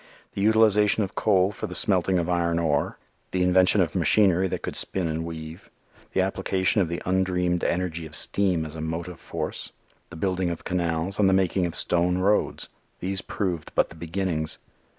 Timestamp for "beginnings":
13.95-14.57